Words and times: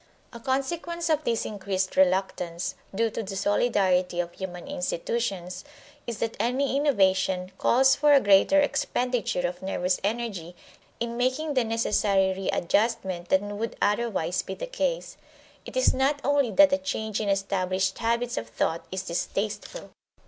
A 0.33 0.39
consequence 0.39 1.11
of 1.11 1.25
this 1.25 1.45
increased 1.45 1.95
reluctance, 1.95 2.73
due 2.95 3.11
to 3.11 3.21
the 3.21 3.35
solidarity 3.35 4.19
of 4.19 4.33
human 4.33 4.67
institutions, 4.67 5.63
is 6.07 6.17
that 6.17 6.35
any 6.39 6.75
innovation 6.75 7.51
calls 7.59 7.93
for 7.93 8.11
a 8.11 8.19
greater 8.19 8.59
expenditure 8.59 9.47
of 9.47 9.61
nervous 9.61 9.99
energy 10.03 10.55
in 10.99 11.17
making 11.17 11.53
the 11.53 11.63
necessary 11.63 12.33
readjustment 12.35 13.29
than 13.29 13.59
would 13.59 13.75
otherwise 13.79 14.41
be 14.41 14.55
the 14.55 14.65
case. 14.65 15.17
It 15.67 15.77
is 15.77 15.93
not 15.93 16.19
only 16.23 16.49
that 16.49 16.73
a 16.73 16.79
change 16.79 17.21
in 17.21 17.29
established 17.29 17.99
habits 17.99 18.37
of 18.37 18.49
thought 18.49 18.83
is 18.91 19.03
distasteful. 19.03 19.91